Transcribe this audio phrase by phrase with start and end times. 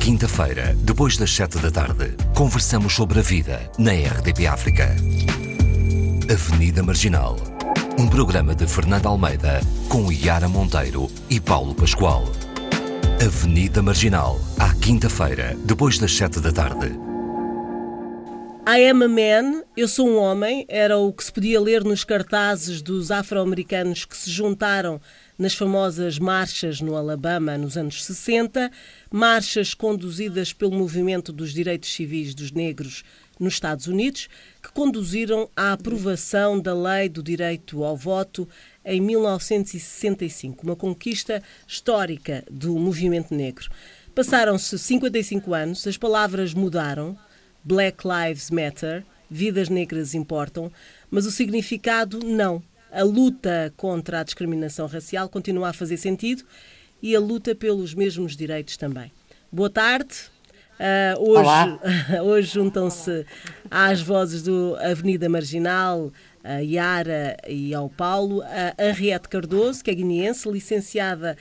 [0.00, 4.96] quinta-feira, depois das sete da tarde, conversamos sobre a vida na RDP África.
[6.32, 7.36] Avenida Marginal.
[7.98, 9.60] Um programa de Fernando Almeida
[9.90, 12.24] com Yara Monteiro e Paulo Pascoal.
[13.22, 16.98] Avenida Marginal, à quinta-feira, depois das sete da tarde.
[18.66, 22.04] I am a man, eu sou um homem, era o que se podia ler nos
[22.04, 24.98] cartazes dos afro-americanos que se juntaram
[25.40, 28.70] nas famosas marchas no Alabama nos anos 60,
[29.10, 33.02] marchas conduzidas pelo movimento dos direitos civis dos negros
[33.38, 34.28] nos Estados Unidos,
[34.62, 38.46] que conduziram à aprovação da Lei do Direito ao Voto
[38.84, 43.70] em 1965, uma conquista histórica do movimento negro.
[44.14, 47.16] Passaram-se 55 anos, as palavras mudaram,
[47.64, 50.70] Black Lives Matter, vidas negras importam,
[51.10, 52.62] mas o significado não
[52.92, 56.44] a luta contra a discriminação racial continua a fazer sentido
[57.02, 59.10] e a luta pelos mesmos direitos também.
[59.50, 60.14] Boa tarde.
[60.80, 61.78] Uh, hoje,
[62.24, 63.26] hoje juntam-se
[63.70, 66.10] às vozes do Avenida Marginal,
[66.42, 71.36] a Yara e ao Paulo, a Henriette Cardoso, que é guineense, licenciada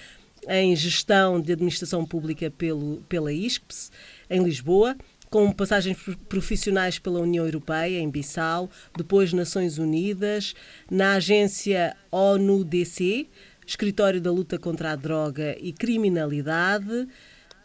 [0.48, 3.92] em Gestão de Administração Pública pelo, pela ISCPS,
[4.30, 4.96] em Lisboa,
[5.30, 10.56] com passagens profissionais pela União Europeia, em Bissau, depois Nações Unidas,
[10.90, 13.28] na agência ONU-DC,
[13.66, 17.08] Escritório da Luta contra a Droga e Criminalidade.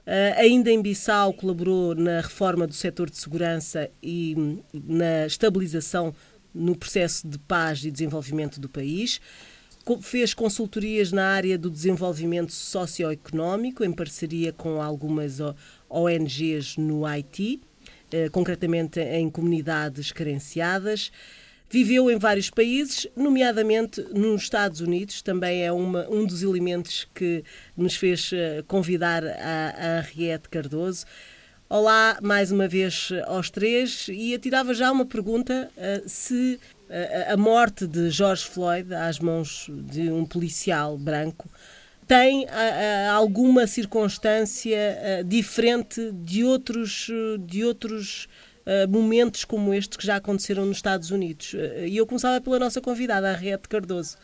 [0.06, 6.14] Uh, ainda em Bissau colaborou na reforma do setor de segurança e hum, na estabilização
[6.54, 9.18] no processo de paz e desenvolvimento do país.
[10.02, 15.40] Fez consultorias na área do desenvolvimento socioeconómico, em parceria com algumas
[15.94, 17.60] ONGs no Haiti,
[18.12, 21.12] eh, concretamente em comunidades carenciadas.
[21.70, 27.42] Viveu em vários países, nomeadamente nos Estados Unidos, também é uma, um dos elementos que
[27.76, 31.06] nos fez eh, convidar a, a Henriette Cardoso.
[31.68, 35.70] Olá, mais uma vez aos três, e atirava já uma pergunta:
[36.06, 36.60] se
[37.26, 41.48] a morte de George Floyd às mãos de um policial branco
[42.06, 42.46] tem
[43.12, 44.78] alguma circunstância
[45.26, 47.08] diferente de outros,
[47.40, 48.28] de outros
[48.88, 51.54] momentos como este que já aconteceram nos Estados Unidos.
[51.86, 54.16] E eu começava pela nossa convidada, a Riete Cardoso.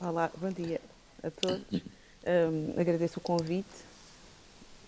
[0.00, 0.80] Olá, bom dia
[1.22, 1.82] a todos.
[2.26, 3.86] Um, agradeço o convite.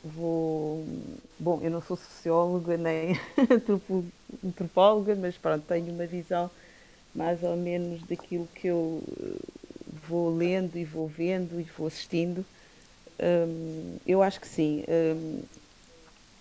[0.04, 0.84] Vou.
[1.38, 3.18] Bom, eu não sou socióloga nem
[4.44, 6.50] antropóloga, mas pronto, tenho uma visão
[7.14, 9.02] mais ou menos daquilo que eu
[10.08, 12.44] vou lendo e vou vendo e vou assistindo,
[13.20, 14.84] hum, eu acho que sim.
[14.88, 15.40] Hum,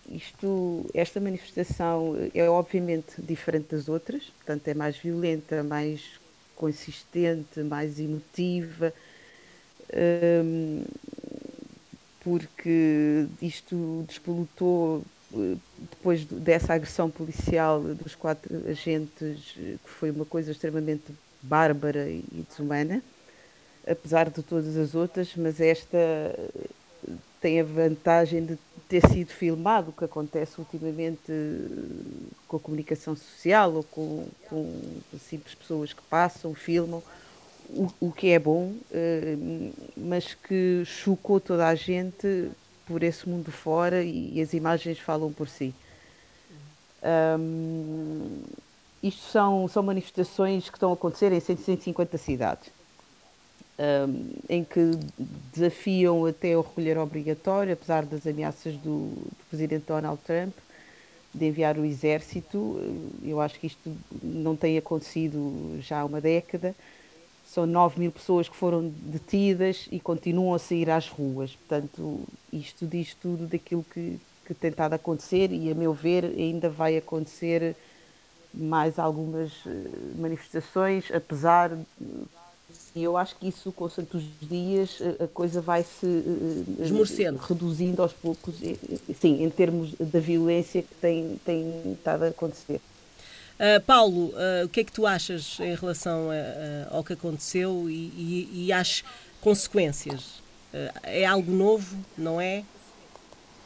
[0.10, 6.02] isto, esta manifestação é obviamente diferente das outras, portanto é mais violenta, mais
[6.56, 8.94] consistente, mais emotiva,
[10.44, 10.84] hum,
[12.24, 15.04] porque isto despolutou
[15.78, 21.14] depois dessa agressão policial dos quatro agentes, que foi uma coisa extremamente
[21.44, 23.04] bárbara e desumana
[23.90, 25.98] apesar de todas as outras, mas esta
[27.42, 28.58] tem a vantagem de
[28.90, 31.32] ter sido filmado, o que acontece ultimamente
[32.48, 34.82] com a comunicação social ou com, com
[35.20, 37.04] simples pessoas que passam, filmam,
[37.70, 39.36] o, o que é bom, eh,
[39.96, 42.50] mas que chocou toda a gente
[42.86, 45.76] por esse mundo fora e, as imagens falam por si.
[47.40, 48.42] Um,
[49.04, 52.77] isto são, são manifestações que estão a acontecer em 150 cidades
[53.80, 54.92] um, em que
[55.54, 60.54] desafiam até o recolher obrigatório, apesar das ameaças do, do, presidente Donald Trump
[61.34, 62.80] de enviar o exército.
[63.24, 66.76] Eu acho que isto não tem acontecido já há uma década.
[67.46, 71.56] São 9 mil pessoas que foram detidas e continuam a sair às ruas.
[71.56, 72.22] Portanto,
[72.52, 76.70] isto diz tudo daquilo que, que tem estado a acontecer e, a meu ver, ainda
[76.70, 77.76] vai acontecer
[78.54, 79.70] mais algumas eh,
[80.18, 81.78] manifestações, apesar
[82.98, 83.94] e eu acho que isso, com os
[84.42, 88.56] dias, a coisa vai se uh, esmorecendo, reduzindo aos poucos,
[89.20, 92.82] sim, em termos da violência que tem, tem estado a acontecer.
[93.60, 97.88] Uh, Paulo, uh, o que é que tu achas em relação a, ao que aconteceu
[97.88, 99.04] e, e, e às
[99.42, 100.46] consequências?
[101.02, 102.64] é algo novo, não é?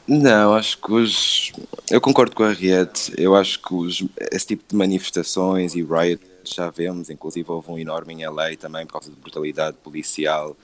[0.07, 1.51] Não, acho que os.
[1.89, 3.13] Eu concordo com a Riette.
[3.17, 7.79] Eu acho que os, esse tipo de manifestações e riots já vemos, inclusive houve um
[7.79, 10.55] enorme em LA também por causa de brutalidade policial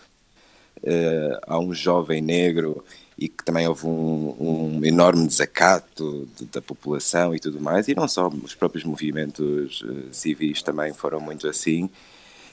[0.78, 2.84] uh, a um jovem negro
[3.18, 7.96] e que também houve um, um enorme desacato de, da população e tudo mais, e
[7.96, 11.90] não só os próprios movimentos uh, civis também foram muito assim.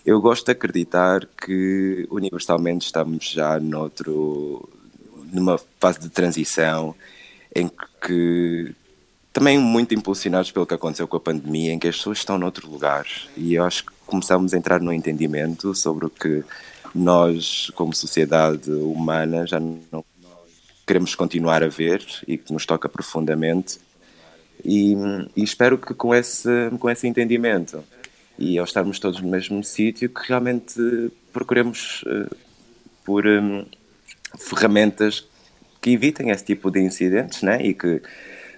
[0.07, 4.69] Eu gosto de acreditar que universalmente estamos já noutro,
[5.33, 6.95] numa fase de transição
[7.55, 7.71] em
[8.03, 8.75] que
[9.35, 12.71] também muito impulsionados pelo que aconteceu com a pandemia, em que as pessoas estão noutro
[12.71, 13.05] lugar.
[13.37, 16.45] E eu acho que começamos a entrar no entendimento sobre o que
[16.95, 20.05] nós, como sociedade humana, já não
[20.87, 23.81] queremos continuar a ver e que nos toca profundamente.
[24.65, 24.95] E,
[25.35, 27.83] e espero que com esse, com esse entendimento
[28.39, 32.37] e ao estarmos todos no mesmo sítio, que realmente procuremos uh,
[33.05, 33.67] por um,
[34.39, 35.27] ferramentas
[35.81, 37.61] que evitem esse tipo de incidentes né?
[37.61, 38.01] e que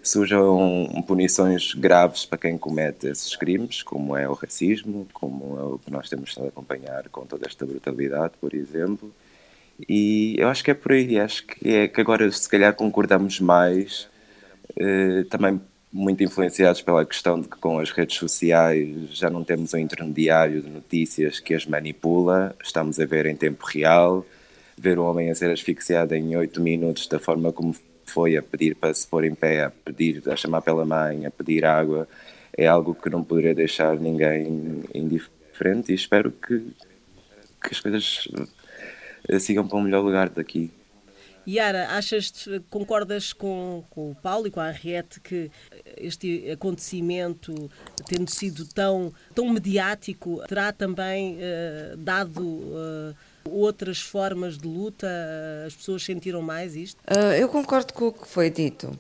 [0.08, 5.79] surjam punições graves para quem comete esses crimes, como é o racismo, como é o
[5.79, 9.12] que nós temos estado a acompanhar com toda esta brutalidade, por exemplo.
[9.88, 13.41] E eu acho que é por aí, acho que é que agora se calhar concordamos
[13.41, 14.08] mais,
[14.76, 15.61] eh, também
[15.93, 20.62] muito influenciados pela questão de que com as redes sociais já não temos um intermediário
[20.62, 24.25] de notícias que as manipula, estamos a ver em tempo real,
[24.76, 27.75] ver um homem a ser asfixiado em oito minutos da forma como
[28.06, 31.31] foi a pedir para se pôr em pé, a pedir, a chamar pela mãe, a
[31.31, 32.08] pedir água,
[32.56, 36.58] é algo que não poderia deixar ninguém indiferente e espero que,
[37.62, 38.29] que as coisas
[39.29, 40.70] eh, sigam para um melhor lugar daqui.
[41.49, 45.49] Yara, achas, concordas com, com o Paulo e com a Henriette que
[45.97, 47.70] este acontecimento,
[48.09, 53.14] tendo sido tão, tão mediático, terá também uh, dado uh,
[53.51, 55.07] outras formas de luta?
[55.67, 56.99] As pessoas sentiram mais isto?
[57.11, 58.99] Uh, eu concordo com o que foi dito.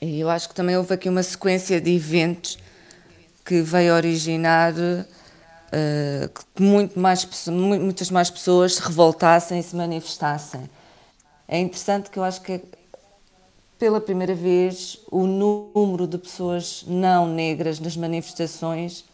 [0.00, 2.58] E eu acho que também houve aqui uma sequência de eventos
[3.44, 4.72] que veio originar
[6.54, 10.68] que muito mais, muitas mais pessoas se revoltassem e se manifestassem.
[11.48, 12.60] É interessante que eu acho que
[13.78, 19.04] pela primeira vez o número de pessoas não negras nas manifestações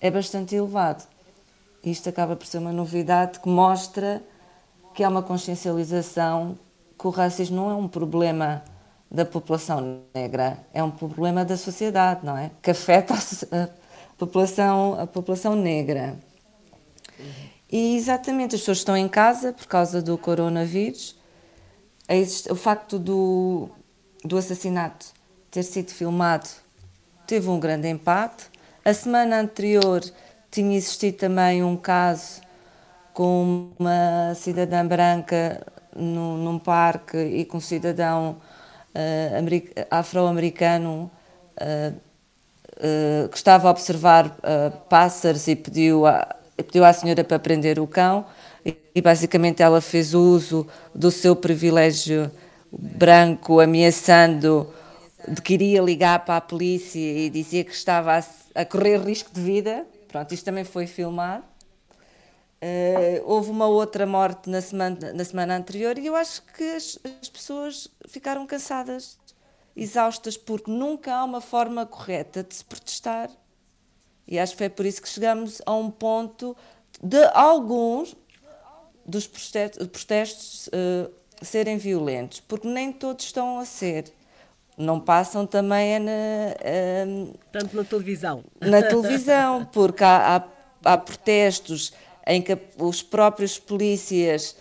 [0.00, 1.06] é bastante elevado.
[1.84, 4.22] Isto acaba por ser uma novidade que mostra
[4.94, 6.58] que há uma consciencialização
[6.98, 8.62] que o racismo não é um problema
[9.10, 12.50] da população negra, é um problema da sociedade, não é?
[12.62, 13.68] Que afeta a
[14.18, 16.18] população, a população negra.
[17.70, 21.18] E exatamente, as pessoas estão em casa por causa do coronavírus
[22.50, 23.68] o facto do,
[24.24, 25.06] do assassinato
[25.50, 26.48] ter sido filmado
[27.26, 28.50] teve um grande impacto.
[28.84, 30.02] A semana anterior
[30.50, 32.40] tinha existido também um caso
[33.12, 35.64] com uma cidadã branca
[35.94, 38.36] no, num parque e com um cidadão
[38.94, 41.10] uh, afro-americano
[41.60, 41.94] uh,
[42.76, 44.36] uh, que estava a observar
[44.88, 48.24] pássaros e pediu, a, pediu à senhora para prender o cão
[48.94, 52.30] e basicamente ela fez uso do seu privilégio
[52.72, 54.68] branco, ameaçando
[55.28, 58.24] de que iria ligar para a polícia e dizia que estava a,
[58.54, 59.86] a correr risco de vida.
[60.10, 61.44] Pronto, isto também foi filmado.
[62.62, 66.98] Uh, houve uma outra morte na semana, na semana anterior e eu acho que as,
[67.22, 69.16] as pessoas ficaram cansadas,
[69.74, 73.30] exaustas, porque nunca há uma forma correta de se protestar.
[74.26, 76.56] E acho que foi por isso que chegamos a um ponto
[77.02, 78.14] de alguns,
[79.06, 81.10] dos protestos, protestos uh,
[81.42, 84.12] serem violentos, porque nem todos estão a ser.
[84.80, 86.10] Não passam também na.
[86.10, 88.42] Uh, Tanto na televisão.
[88.60, 91.92] Na televisão, porque há, há, há protestos
[92.26, 94.56] em que os próprios polícias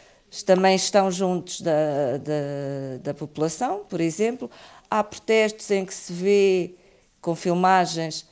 [0.45, 4.51] também estão juntos da, da, da, população, por exemplo.
[4.91, 6.75] Há protestos em que se vê
[7.21, 8.27] com filmagens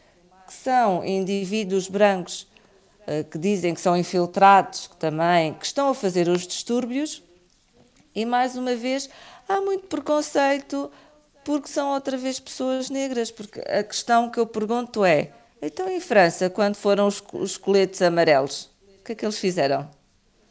[0.46, 2.48] que são indivíduos brancos
[3.06, 7.24] eh, que dizem que são infiltrados, que também que estão a fazer os distúrbios.
[8.14, 9.10] E mais uma vez,
[9.48, 10.92] há muito preconceito
[11.48, 13.32] porque são outra vez pessoas negras.
[13.32, 18.02] Porque a questão que eu pergunto é: então em França, quando foram os, os coletes
[18.02, 19.90] amarelos, o que é que eles fizeram?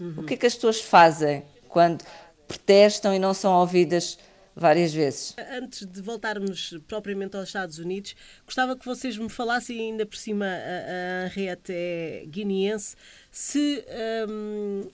[0.00, 0.14] Uhum.
[0.16, 2.02] O que é que as pessoas fazem quando
[2.48, 4.18] protestam e não são ouvidas
[4.54, 5.34] várias vezes.
[5.52, 10.46] Antes de voltarmos propriamente aos Estados Unidos, gostava que vocês me falassem, ainda por cima
[10.46, 12.96] a, Henriette é guineense,
[13.30, 13.84] se
[14.30, 14.88] um,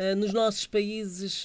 [0.00, 1.44] eh, nos nossos países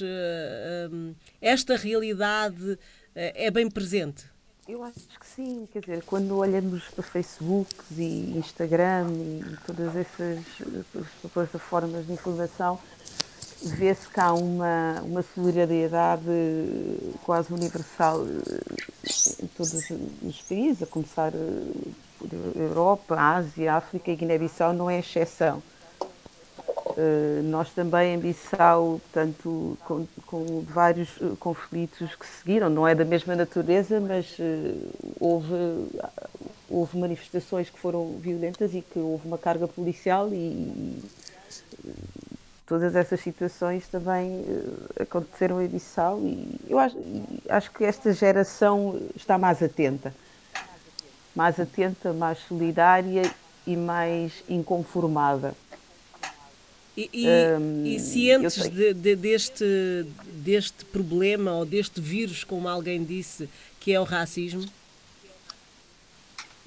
[0.92, 2.78] um, esta realidade eh,
[3.16, 4.26] é bem presente.
[4.68, 10.40] Eu acho que sim, quer dizer, quando olhamos para Facebook e Instagram e todas essas
[11.34, 12.80] plataformas de informação,
[13.62, 16.24] vê-se que há uma, uma solidariedade
[17.24, 19.74] quase universal eh, em todos
[20.22, 25.62] os países, a começar eh, por Europa, Ásia, África e Guiné-Bissau não é exceção.
[26.96, 31.10] Uh, nós também em Bissau, tanto com, com, vários
[31.40, 35.90] conflitos que seguiram, não é da mesma natureza, mas uh, houve,
[36.70, 41.04] houve manifestações que foram violentas e que houve uma carga policial e, e
[42.68, 46.98] todas essas situações também uh, aconteceram em Bissau e eu acho,
[47.50, 50.14] acho que esta geração está mais atenta.
[51.36, 53.24] Mais atenta, mais solidária
[53.66, 55.56] e mais inconformada.
[56.96, 63.04] E, e, um, e cientes de, de, deste, deste problema ou deste vírus, como alguém
[63.04, 64.64] disse, que é o racismo?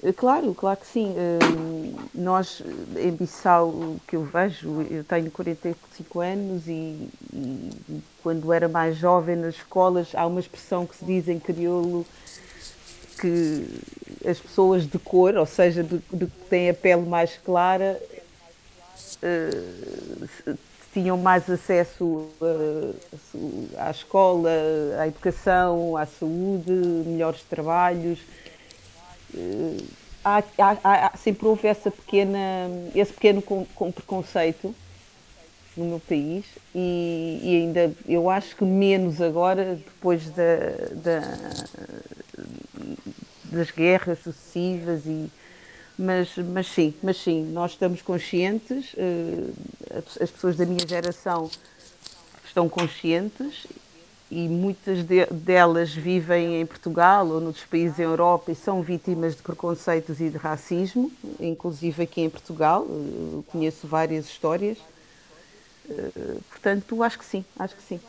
[0.03, 1.15] Eh, claro, claro que sim.
[1.17, 2.61] Hum, nós,
[2.97, 7.71] em Bissau, o que eu vejo, eu tenho 45 anos e, e,
[8.21, 12.05] quando era mais jovem nas escolas, há uma expressão que se diz em crioulo
[13.19, 13.65] que
[14.27, 17.99] as pessoas de cor, ou seja, de, de que têm a pele mais clara,
[19.17, 20.57] uh,
[20.93, 22.03] tinham mais acesso
[22.41, 22.95] uh,
[23.77, 24.49] à escola,
[24.99, 28.19] à educação, à saúde, melhores trabalhos.
[30.23, 32.39] Há, há, há, sempre houve essa pequena,
[32.95, 34.73] esse pequeno com, com preconceito
[35.77, 40.57] no meu país e, e, ainda eu acho que menos agora depois da,
[40.91, 41.21] da,
[43.43, 45.29] das guerras sucessivas e
[45.97, 49.53] mas, mas sim, mas sim, nós estamos conscientes, uh,
[50.21, 51.49] as pessoas da minha geração
[52.45, 53.67] estão conscientes
[54.29, 59.35] e muitas de, delas vivem em Portugal ou noutros países da Europa e são vítimas
[59.35, 62.85] de preconceitos e de racismo, inclusive aqui em Portugal.
[62.89, 64.77] Eu conheço várias histórias.
[65.89, 67.99] Eh, portanto, acho que sim, acho que sim.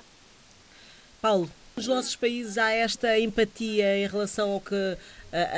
[1.20, 4.96] Paulo, nos nossos países há esta empatia em relação ao que,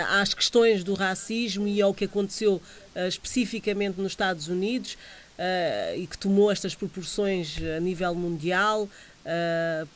[0.08, 2.60] às questões do racismo e ao que aconteceu
[3.08, 4.96] especificamente nos Estados Unidos
[5.96, 8.88] e que tomou estas proporções a nível mundial.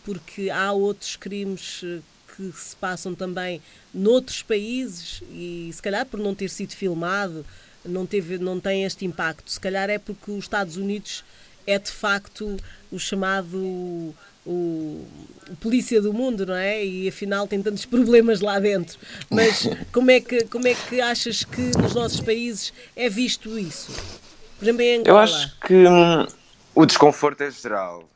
[0.04, 2.00] Porque há outros crimes eh,
[2.36, 3.62] que se passam também
[3.92, 7.46] noutros países e se calhar por não ter sido filmado
[7.84, 9.50] não, teve, não tem este impacto.
[9.50, 11.24] Se calhar é porque os Estados Unidos
[11.66, 12.56] é de facto
[12.90, 14.14] o chamado
[14.46, 15.04] o,
[15.50, 16.84] o, polícia do mundo, não é?
[16.84, 18.98] E afinal tem tantos problemas lá dentro.
[19.30, 23.92] Mas como é que, como é que achas que nos nossos países é visto isso?
[24.58, 25.08] Por exemplo, em Angola.
[25.08, 26.26] Eu acho que hum,
[26.74, 28.08] o desconforto é geral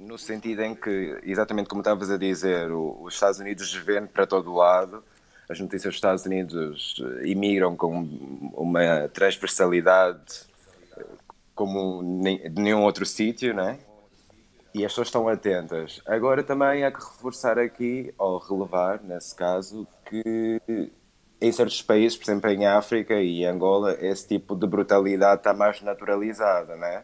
[0.00, 4.54] no sentido em que, exatamente como estavas a dizer, os Estados Unidos vêm para todo
[4.54, 5.04] lado,
[5.48, 8.08] as notícias dos Estados Unidos imigram com
[8.54, 10.46] uma transversalidade
[10.96, 11.04] eh,
[11.54, 13.78] como de nenhum outro sítio, né?
[14.72, 16.00] E as pessoas estão atentas.
[16.06, 20.60] Agora também há que reforçar aqui, ou relevar, nesse caso, que
[21.40, 25.80] em certos países, por exemplo em África e Angola, esse tipo de brutalidade está mais
[25.80, 27.02] naturalizada, né?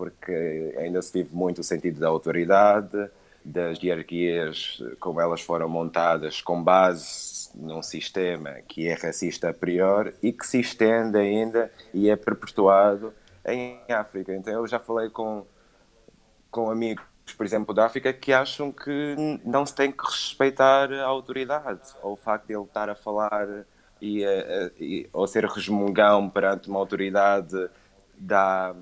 [0.00, 3.10] porque ainda se vive muito o sentido da autoridade,
[3.44, 10.14] das hierarquias como elas foram montadas com base num sistema que é racista a priori
[10.22, 13.12] e que se estende ainda e é perpetuado
[13.44, 14.34] em África.
[14.34, 15.44] Então eu já falei com,
[16.50, 17.04] com amigos,
[17.36, 19.14] por exemplo, da África, que acham que
[19.44, 23.46] não se tem que respeitar a autoridade, ou o facto de ele estar a falar
[24.00, 24.24] e,
[24.78, 27.68] e, ou ser resmungão perante uma autoridade
[28.16, 28.74] da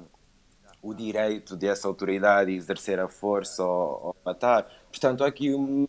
[0.81, 4.65] o direito dessa autoridade exercer a força ou, ou matar.
[4.91, 5.87] Portanto, há aqui um,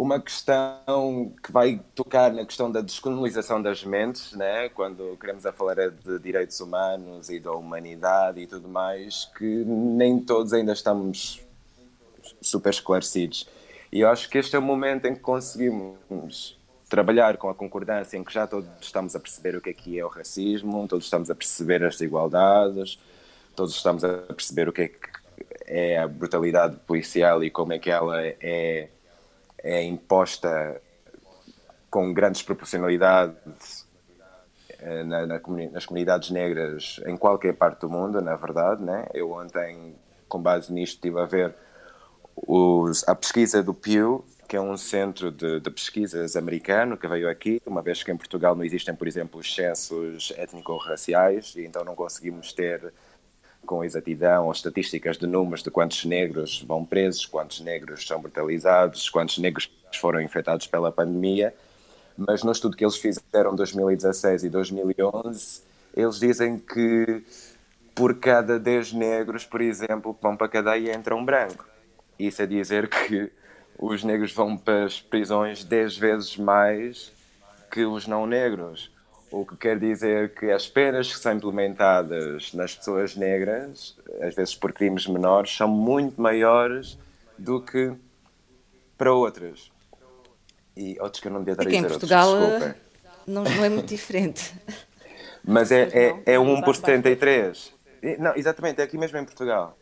[0.00, 4.70] uma questão que vai tocar na questão da descolonização das mentes, né?
[4.70, 10.18] quando queremos a falar de direitos humanos e da humanidade e tudo mais, que nem
[10.18, 11.42] todos ainda estamos
[12.40, 13.46] super esclarecidos.
[13.92, 18.16] E eu acho que este é o momento em que conseguimos trabalhar com a concordância
[18.16, 21.04] em que já todos estamos a perceber o que é que é o racismo, todos
[21.04, 22.98] estamos a perceber as desigualdades,
[23.54, 24.96] todos estamos a perceber o que é que
[25.66, 28.88] é a brutalidade policial e como é que ela é,
[29.62, 30.80] é imposta
[31.90, 33.86] com grandes proporcionalidades
[34.78, 35.40] eh, na, na,
[35.72, 38.82] nas comunidades negras em qualquer parte do mundo, na verdade.
[38.82, 39.06] Né?
[39.12, 39.94] Eu ontem,
[40.28, 41.54] com base nisto, estive a ver
[42.36, 47.30] os, a pesquisa do Pew que é um centro de, de, pesquisas americano que veio
[47.30, 51.84] aqui, uma vez que em Portugal não existem, por exemplo, os censos étnico-raciais, e então
[51.84, 52.92] não conseguimos ter
[53.66, 59.08] com exatidão as estatísticas de números de quantos negros vão presos, quantos negros são brutalizados,
[59.08, 61.54] quantos negros foram infectados pela pandemia.
[62.16, 65.62] Mas no estudo que eles fizeram em 2016 e 2011,
[65.96, 67.22] eles dizem que
[67.94, 71.66] por cada 10 negros, por exemplo, que vão para a cadeia, entra um branco.
[72.18, 73.30] Isso é dizer que
[73.78, 77.12] os negros vão para as prisões 10 vezes mais
[77.70, 78.90] que os não negros.
[79.30, 84.54] O que quer dizer que as penas que são implementadas nas pessoas negras, às vezes
[84.54, 86.98] por crimes menores, são muito maiores
[87.38, 87.92] do que
[88.98, 89.70] para outras.
[90.76, 92.74] E outros que eu não devia estar a dizer, em Portugal outros,
[93.26, 94.52] não, não é muito diferente.
[95.44, 97.72] Mas é, é, é 1 por 73.
[98.18, 99.76] Não, exatamente, é aqui mesmo em Portugal.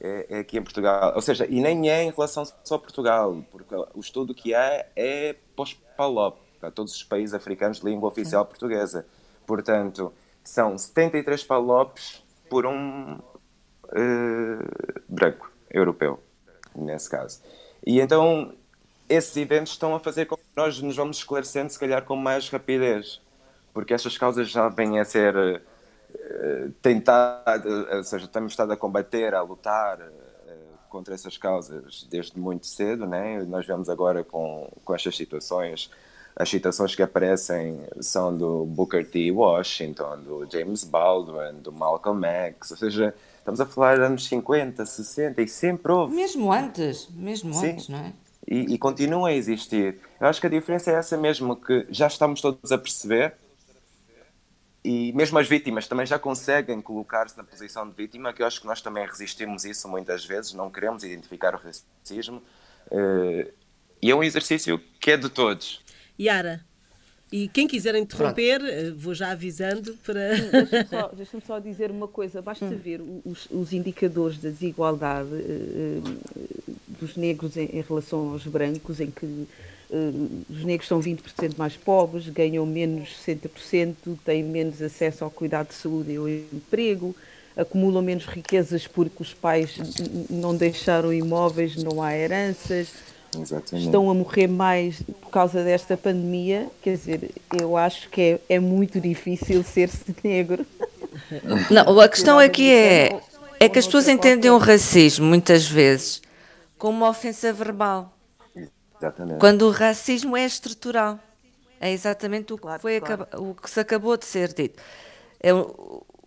[0.00, 1.12] É, é, aqui em Portugal.
[1.14, 4.86] Ou seja, e nem é em relação só a Portugal, porque o estudo que há
[4.96, 9.06] é pós-PALOP, para todos os países africanos de língua oficial portuguesa.
[9.46, 10.12] Portanto,
[10.44, 16.20] são 73 PALOPs por um uh, branco europeu,
[16.74, 17.40] nesse caso.
[17.86, 18.54] E então,
[19.08, 22.48] esses eventos estão a fazer com que nós nos vamos esclarecendo, se calhar, com mais
[22.48, 23.20] rapidez,
[23.72, 29.34] porque estas causas já vêm a ser uh, tentadas, ou seja, temos estado a combater,
[29.34, 33.42] a lutar uh, contra essas causas desde muito cedo, né?
[33.44, 35.90] Nós vemos agora com, com estas situações
[36.36, 39.30] as citações que aparecem são do Booker T.
[39.30, 44.84] Washington, do James Baldwin, do Malcolm X, ou seja, estamos a falar de anos 50,
[44.86, 46.14] 60 e sempre houve.
[46.14, 47.70] Mesmo antes, mesmo Sim.
[47.72, 48.12] antes, não é?
[48.48, 49.98] E, e continua a existir.
[50.20, 53.34] Eu acho que a diferença é essa mesmo, que já estamos todos a perceber
[54.82, 58.60] e mesmo as vítimas também já conseguem colocar-se na posição de vítima, que eu acho
[58.60, 62.42] que nós também resistimos isso muitas vezes, não queremos identificar o racismo.
[62.90, 63.52] Eh,
[64.00, 65.82] e é um exercício que é de todos.
[66.20, 66.60] Yara,
[67.32, 68.72] e quem quiser interromper, Pronto.
[68.72, 70.30] Eh, vou já avisando para.
[70.34, 72.76] Deixa-me só, deixa só, dizer uma coisa: basta hum.
[72.76, 76.18] ver os, os, indicadores da desigualdade uh,
[76.88, 81.76] dos negros em, em, relação aos brancos, em que uh, os negros são 20% mais
[81.76, 87.14] pobres, ganham menos 60%, têm menos acesso ao cuidado de saúde e ao emprego,
[87.56, 89.78] acumulam menos riquezas porque os pais
[90.28, 92.88] não deixaram imóveis, não há heranças
[93.38, 93.86] Exatamente.
[93.86, 96.68] estão a morrer mais por causa desta pandemia.
[96.82, 100.66] Quer dizer, eu acho que é, é muito difícil ser-se negro.
[101.70, 103.20] Não, a questão aqui é,
[103.58, 106.22] é que as pessoas entendem o racismo muitas vezes
[106.80, 108.10] como uma ofensa verbal.
[108.98, 109.38] Exatamente.
[109.38, 111.20] Quando o racismo é estrutural.
[111.78, 113.26] É exatamente o que, claro, foi, claro.
[113.38, 114.82] o que se acabou de ser dito.
[115.42, 115.50] É,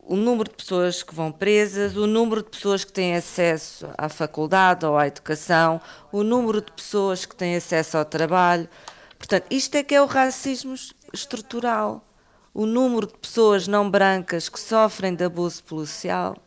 [0.05, 4.09] o número de pessoas que vão presas, o número de pessoas que têm acesso à
[4.09, 5.79] faculdade ou à educação,
[6.11, 8.67] o número de pessoas que têm acesso ao trabalho.
[9.17, 10.75] Portanto, isto é que é o racismo
[11.13, 12.05] estrutural.
[12.53, 16.37] O número de pessoas não brancas que sofrem de abuso policial.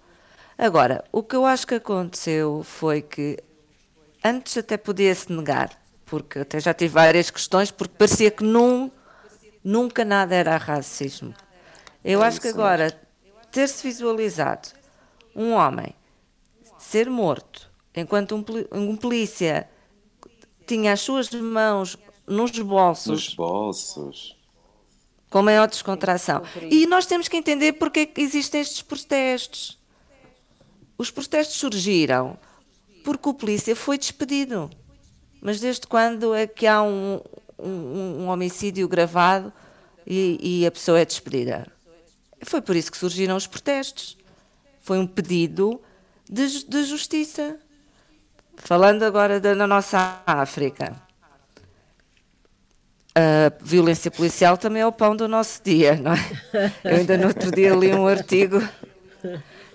[0.57, 3.39] Agora, o que eu acho que aconteceu foi que
[4.23, 5.71] antes até podia-se negar,
[6.05, 8.91] porque até já tive várias questões, porque parecia que num,
[9.65, 11.35] nunca nada era racismo.
[12.05, 13.06] Eu acho que agora
[13.57, 14.69] ter-se visualizado
[15.35, 15.95] um homem
[16.79, 19.67] ser morto enquanto um, um polícia
[20.67, 23.29] tinha as suas mãos nos bolsos.
[23.29, 24.37] Nos bolsos.
[25.31, 26.43] Com maior descontração.
[26.71, 29.79] E nós temos que entender porque é que existem estes protestos.
[30.99, 32.39] Os protestos surgiram
[33.03, 34.69] porque o polícia foi despedido.
[35.41, 37.23] Mas desde quando é que há um,
[37.59, 39.51] um, um homicídio gravado
[40.07, 41.75] e, e a pessoa é despedida?
[42.47, 44.17] Foi por isso que surgiram os protestos.
[44.81, 45.81] Foi um pedido
[46.31, 47.57] de, de justiça.
[48.57, 50.95] Falando agora da nossa África.
[53.15, 56.73] A violência policial também é o pão do nosso dia, não é?
[56.85, 58.63] Eu ainda no outro dia li um artigo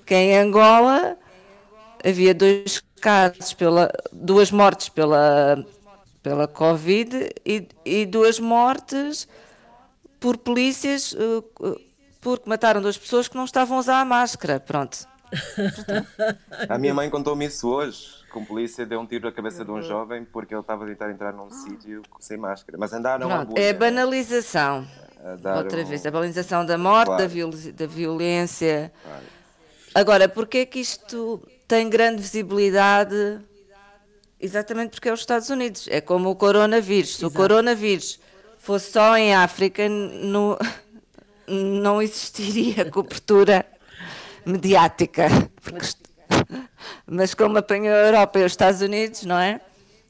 [0.06, 1.18] que em Angola
[2.04, 5.66] havia dois casos, pela, duas mortes pela,
[6.24, 9.28] pela Covid e, e duas mortes
[10.20, 11.44] por polícias uh,
[12.22, 14.60] porque mataram duas pessoas que não estavam a usar a máscara.
[14.60, 15.10] Pronto.
[16.70, 18.22] a minha mãe contou-me isso hoje.
[18.32, 21.12] Com polícia deu um tiro na cabeça de um jovem porque ele estava a tentar
[21.12, 22.78] entrar num sítio sem máscara.
[22.78, 24.88] Mas andaram Pronto, a É a banalização.
[25.46, 25.86] A Outra um...
[25.86, 27.22] vez, a banalização da morte, claro.
[27.22, 28.92] da, viol da, violência.
[29.04, 29.24] Claro.
[29.94, 33.40] Agora, porquê é que isto tem grande visibilidade?
[34.40, 35.88] Exatamente porque é os Estados Unidos.
[35.90, 37.18] É como o coronavírus.
[37.18, 37.34] Se Exato.
[37.34, 38.20] o coronavírus
[38.58, 40.58] fosse só em África, no,
[41.52, 43.66] não existiria cobertura
[44.46, 45.28] mediática.
[45.62, 45.88] Porque,
[47.06, 49.60] mas como apanhou a Europa e os Estados Unidos, não é?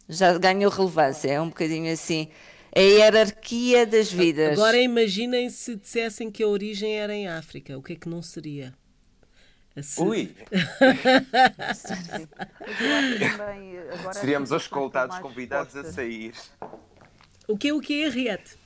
[0.07, 2.29] Já ganhou relevância, é um bocadinho assim.
[2.75, 4.57] A hierarquia das vidas.
[4.57, 8.21] Agora imaginem se dissessem que a origem era em África, o que é que não
[8.21, 8.73] seria?
[9.81, 10.01] Se...
[10.01, 10.35] Ui!
[14.13, 16.33] Seríamos os escoltados convidados a sair.
[17.47, 18.60] O que é o que é, Riete?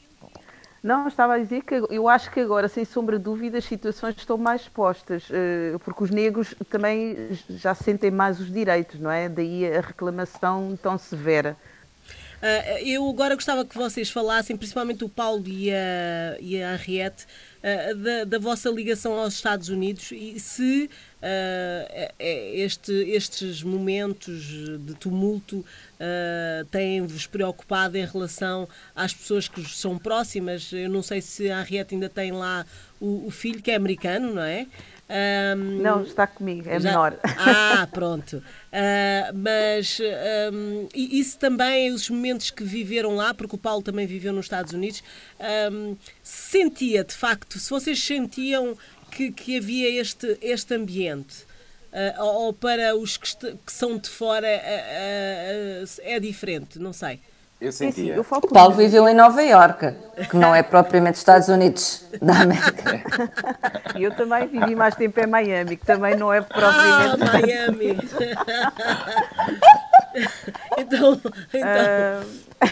[0.86, 4.16] Não, estava a dizer que eu acho que agora, sem sombra de dúvida, as situações
[4.18, 7.18] estão mais expostas, eh, porque os negros também
[7.50, 9.28] já sentem mais os direitos, não é?
[9.28, 11.58] Daí a reclamação tão severa.
[12.36, 17.26] Uh, eu agora gostava que vocês falassem, principalmente o Paulo e a, e a Henriette,
[17.66, 20.90] uh, da, da, vossa ligação aos Estados Unidos e se
[21.22, 24.44] uh, este, estes momentos
[24.80, 25.66] de tumulto
[26.72, 30.72] têm-vos preocupado em relação às pessoas que são próximas.
[30.74, 32.66] Eu não sei se a Henriette ainda tem lá
[33.00, 34.68] o, o filho, que é americano, não é?
[35.08, 36.90] Um, não, está comigo, é já...
[36.90, 37.20] menor.
[37.24, 38.38] Ah, pronto.
[38.38, 40.00] Uh, mas
[40.52, 44.74] um, isso também, os momentos que viveram lá, porque o Paulo também viveu nos Estados
[44.74, 45.04] Unidos,
[45.72, 48.76] um, sentia de facto, se vocês sentiam
[49.12, 51.46] que, que havia este, este ambiente.
[51.94, 57.22] Uh, ou para os que, que são de fora uh, é diferente, não sei.
[57.60, 58.16] Eu sentia.
[58.16, 59.96] É assim, eu o Paulo viveu em Nova Iorque,
[60.30, 63.02] que não é propriamente Estados Unidos da América.
[63.96, 67.24] E eu também vivi mais tempo em Miami, que também não é propriamente.
[67.24, 67.96] Ah, Miami!
[70.78, 71.22] então.
[71.54, 72.22] então...
[72.62, 72.66] Uh...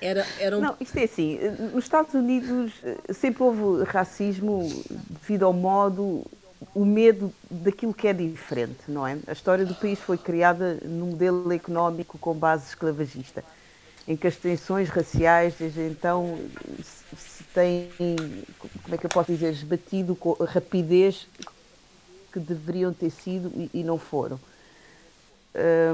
[0.00, 0.60] Era, era um...
[0.60, 1.38] Não, isto é assim,
[1.74, 2.72] nos Estados Unidos
[3.12, 4.66] sempre houve racismo
[5.10, 6.24] devido ao modo,
[6.74, 9.18] o medo daquilo que é diferente, não é?
[9.26, 13.44] A história do país foi criada num modelo económico com base esclavagista
[14.06, 16.38] em que as tensões raciais desde então
[17.16, 17.88] se têm,
[18.82, 21.26] como é que eu posso dizer, esbatido com a rapidez
[22.32, 24.38] que deveriam ter sido e, e não foram.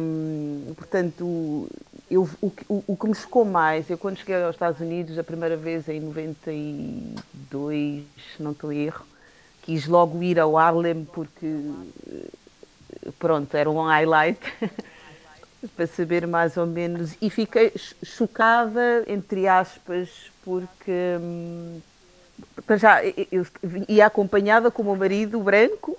[0.01, 1.69] Hum, portanto,
[2.11, 5.23] eu, o, o, o, que me chocou mais, eu quando cheguei aos Estados Unidos a
[5.23, 8.03] primeira vez em 92,
[8.37, 9.07] se não estou erro,
[9.63, 11.47] quis logo ir ao Harlem porque
[13.21, 14.41] pronto, era um highlight
[15.69, 17.17] para saber mais ou menos.
[17.21, 17.73] E fiquei
[18.03, 20.09] chocada, entre aspas,
[20.45, 21.81] porque hum,
[22.67, 23.47] para já eu
[23.89, 25.97] ia acompanhada com o meu marido branco,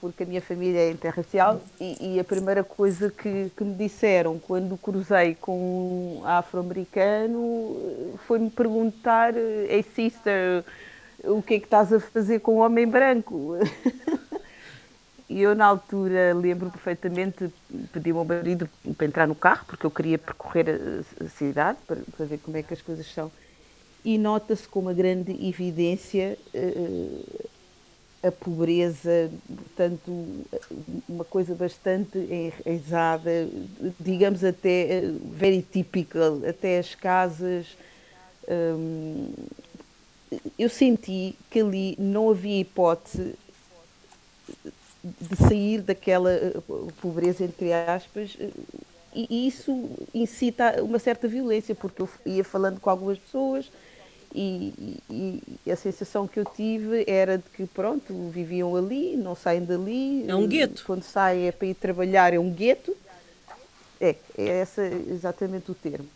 [0.00, 4.38] porque a minha família é interracial, e, e a primeira coisa que, que, me disseram
[4.38, 10.64] quando cruzei com um afro-americano foi-me perguntar: Hey sister,
[11.24, 13.56] o que é que estás a fazer com um homem branco?
[15.28, 17.52] E eu, na altura, lembro perfeitamente,
[17.92, 20.66] pedi ao meu marido para entrar no carro, porque eu queria percorrer
[21.20, 23.30] a, cidade para, para ver como é que as coisas são.
[24.04, 27.48] E nota-se com uma grande evidência uh,
[28.22, 30.46] a pobreza, portanto,
[31.08, 33.48] uma coisa bastante enraizada,
[33.98, 37.66] digamos até uh, very typical, até as casas.
[38.48, 39.32] Um,
[40.56, 43.34] eu senti que ali não havia hipótese
[45.20, 46.54] de sair daquela eh,
[47.00, 48.50] pobreza, entre aspas, eh,
[49.14, 53.70] e isso incita uma certa violência, porque eu ia falando com algumas pessoas
[54.34, 59.34] e, e, e, a sensação que eu tive era de que, pronto, viviam ali, não
[59.34, 60.28] saem dali.
[60.28, 60.84] É um gueto.
[60.84, 62.94] Quando saem é para ir trabalhar, é um gueto.
[63.98, 66.08] É, é esse exatamente o termo.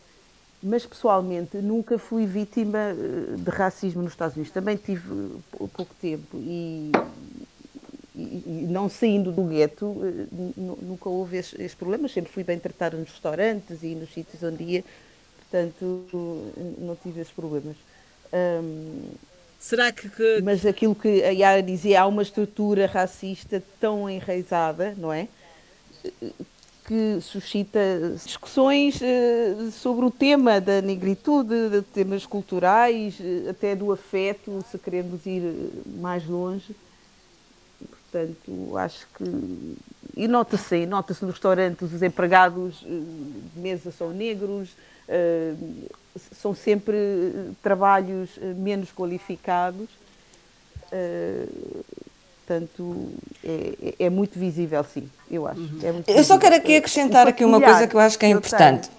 [0.63, 4.53] Mas, pessoalmente, nunca fui vítima eh, de racismo nos Estados Unidos.
[4.53, 6.93] Também tive pouco tempo e,
[8.21, 13.11] e, não saindo do gueto, eh, nunca houve esses, problemas, sempre fui bem tratada nos
[13.11, 14.85] restaurantes e nos sítios onde ia,
[15.39, 16.07] portanto
[16.79, 17.77] não tive esses problemas.
[18.33, 19.11] Um,
[19.61, 24.95] Será que, que, Mas aquilo que a Yara dizia, há uma estrutura racista tão enraizada,
[24.97, 25.29] não é?
[26.87, 27.79] Que suscita
[28.25, 34.79] discussões uh, sobre o tema da negritude, de temas culturais, uh, até do afeto, se
[34.79, 35.43] queremos ir
[36.01, 36.75] mais longe.
[38.11, 39.77] Portanto, acho que.
[40.17, 42.89] E nota-se, nota-se nos restaurantes, os empregados eh,
[43.55, 44.71] de mesa são negros,
[45.09, 45.55] eh,
[46.33, 46.97] são sempre
[47.63, 49.89] trabalhos eh, menos qualificados.
[52.41, 53.13] Portanto,
[53.45, 55.61] é, é, muito visível, sim, eu acho.
[55.61, 56.03] Uhum.
[56.09, 58.91] É eu só quero aqui acrescentar aqui uma coisa que eu acho que é importante.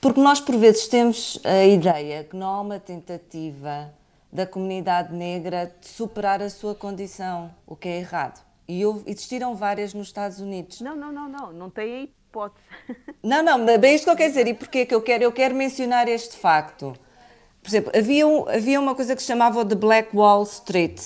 [0.00, 3.90] Porque nós, por vezes, temos a ideia que não há uma tentativa
[4.34, 8.44] da comunidade negra de superar a sua condição, o que é errado.
[8.66, 10.80] E houve, existiram várias nos Estados Unidos.
[10.80, 12.66] Não, não, não, não, não tem a hipótese.
[13.22, 14.48] Não, não, bem isto que eu quero dizer.
[14.48, 15.22] E porquê que eu quero?
[15.22, 16.92] Eu quero mencionar este facto.
[17.62, 21.00] Por exemplo, havia, havia uma coisa que se chamava The Black Wall Street.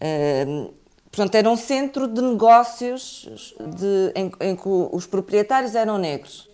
[0.00, 0.72] Uh,
[1.10, 3.28] portanto, era um centro de negócios
[3.60, 6.48] de, em, em que os proprietários eram negros.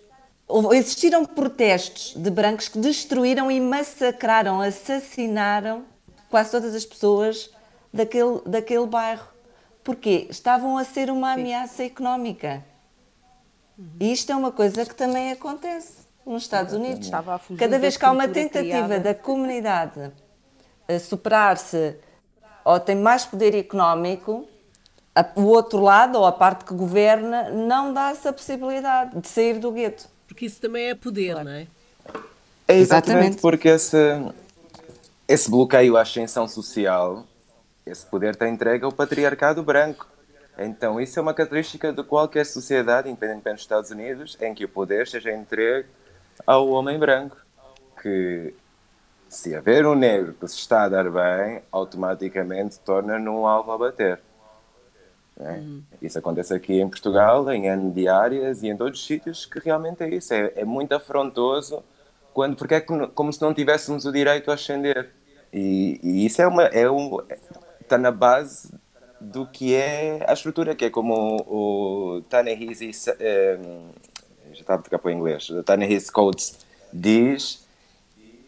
[0.73, 5.85] Existiram protestos de brancos que destruíram e massacraram, assassinaram
[6.31, 7.51] quase todas as pessoas
[7.93, 9.27] daquele, daquele bairro.
[9.83, 12.63] Porque estavam a ser uma ameaça económica.
[13.99, 17.09] E isto é uma coisa que também acontece nos Estados Unidos.
[17.57, 18.99] Cada vez que há uma tentativa criada.
[18.99, 20.11] da comunidade
[20.87, 21.95] a superar-se
[22.63, 24.47] ou tem mais poder económico,
[25.35, 29.71] o outro lado, ou a parte que governa, não dá essa possibilidade de sair do
[29.71, 30.07] gueto.
[30.27, 31.49] Porque isso também é poder, claro.
[31.49, 31.67] não é?
[32.67, 33.41] É exatamente, exatamente.
[33.41, 33.97] porque esse,
[35.31, 37.25] esse bloqueio à ascensão social
[37.85, 40.07] esse poder está entregue ao patriarcado branco.
[40.57, 44.69] Então, isso é uma característica de qualquer sociedade, independentemente dos Estados Unidos, em que o
[44.69, 45.89] poder seja entregue
[46.45, 47.37] ao homem branco,
[48.01, 48.53] que
[49.27, 53.77] se haver um negro que se está a dar bem, automaticamente torna num alvo a
[53.77, 54.19] bater.
[55.39, 55.53] É?
[55.53, 55.81] Uhum.
[56.01, 60.03] Isso acontece aqui em Portugal, em N diárias e em todos os sítios que realmente
[60.03, 60.33] é isso.
[60.33, 61.83] É, é muito afrontoso,
[62.33, 65.09] quando, porque é como se não tivéssemos o direito a ascender.
[65.53, 67.17] E, e isso é uma, é um,
[67.81, 68.73] está na base
[69.19, 72.23] do que é a estrutura, que é como o, o um,
[73.19, 73.59] eh,
[74.53, 76.57] já estava a tocar para o inglês, o Ta-Nehisi Coates
[76.91, 77.67] diz,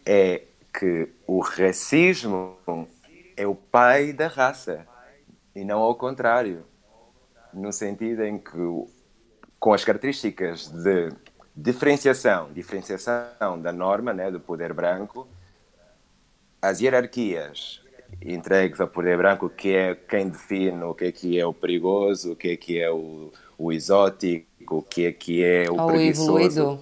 [0.06, 0.42] é
[0.78, 2.58] que o racismo
[3.38, 4.86] é o pai da raça
[5.56, 6.66] e não ao contrário.
[7.54, 8.58] No sentido em que,
[9.60, 11.10] com as características de
[11.56, 15.28] diferenciação, diferenciação da norma, né, do poder branco,
[16.64, 17.82] as hierarquias
[18.22, 22.32] entregues ao poder branco, que é quem define o que é que é o perigoso,
[22.32, 25.88] o que é que é o, o exótico, o que é que é o Ou
[25.88, 26.80] preguiçoso,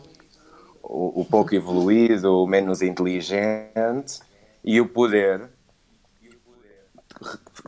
[0.83, 4.19] o, o pouco evoluído, o menos inteligente,
[4.63, 5.49] e o poder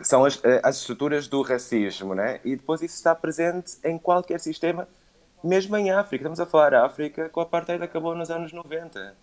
[0.04, 2.40] são as, as estruturas do racismo, né?
[2.46, 4.88] E depois isso está presente em qualquer sistema,
[5.44, 6.22] mesmo em África.
[6.22, 9.16] Estamos a falar da África, que o apartheid acabou nos anos 90.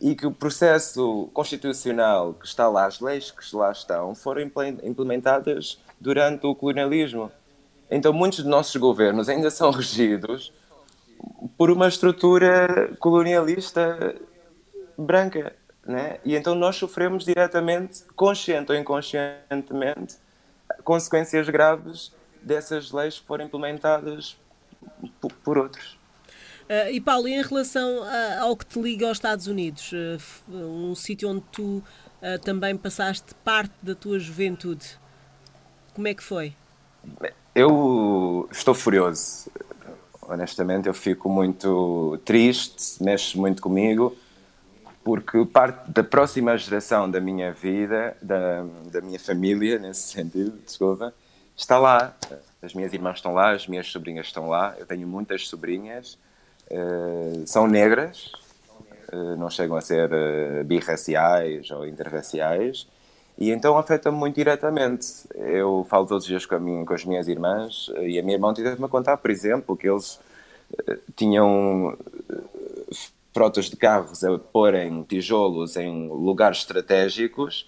[0.00, 4.42] E que o processo constitucional que está lá, as leis que lá estão, foram
[4.82, 7.32] implementadas durante o colonialismo.
[7.90, 10.52] Então muitos dos nossos governos ainda são regidos
[11.56, 14.14] por uma estrutura colonialista
[14.96, 15.54] branca.
[15.84, 16.18] Né?
[16.24, 20.16] E então nós sofremos diretamente, consciente ou inconscientemente,
[20.84, 24.36] consequências graves dessas leis que foram implementadas
[25.42, 25.97] por outros.
[26.68, 30.94] Uh, e Paulo, em relação a, ao que te liga aos Estados Unidos, uh, um
[30.94, 34.98] sítio onde tu uh, também passaste parte da tua juventude,
[35.94, 36.54] como é que foi?
[37.54, 39.50] Eu estou furioso.
[40.22, 44.16] Honestamente, eu fico muito triste, mexe muito comigo
[45.08, 51.14] porque parte da próxima geração da minha vida, da, da minha família, nesse sentido, desculpa,
[51.56, 52.14] está lá.
[52.60, 54.74] As minhas irmãs estão lá, as minhas sobrinhas estão lá.
[54.78, 56.18] Eu tenho muitas sobrinhas,
[56.70, 58.32] uh, são negras,
[59.12, 62.86] uh, não chegam a ser uh, birraciais ou interraciais,
[63.36, 65.06] e então afeta-me muito diretamente.
[65.34, 68.52] Eu falo todos os dias com, minha, com as minhas irmãs, e a minha irmã
[68.52, 70.18] teve-me a contar, por exemplo, que eles
[71.16, 71.96] tinham
[73.32, 77.66] frotas de carros a porem tijolos em lugares estratégicos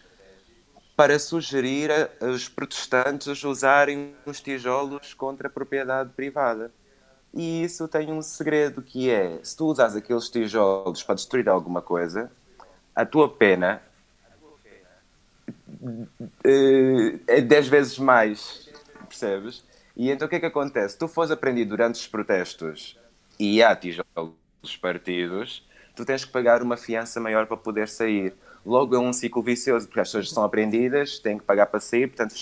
[0.97, 6.71] para sugerir aos protestantes usarem os tijolos contra a propriedade privada.
[7.33, 11.81] E isso tem um segredo que é, se tu usas aqueles tijolos para destruir alguma
[11.81, 12.31] coisa,
[12.95, 13.81] a tua pena
[16.45, 18.69] eh, é 10 vezes mais,
[19.09, 19.65] percebes?
[19.97, 20.99] E então o que é que acontece?
[20.99, 22.99] Tu fores aprendido durante os protestos
[23.39, 28.35] e há tijolos dos partidos, tu tens que pagar uma fiança maior para poder sair.
[28.67, 32.09] Logo é um ciclo vicioso, porque as pessoas são apreendidas, têm que pagar para sair,
[32.09, 32.35] portanto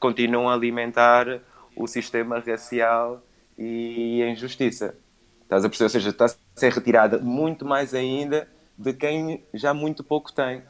[0.00, 1.40] continuam a alimentar
[1.76, 3.22] o sistema racial
[3.58, 4.94] e a injustiça.
[5.42, 5.86] Estás a perceber?
[5.86, 10.62] Ou seja, está a ser retirada muito mais ainda de quem já muito pouco tem.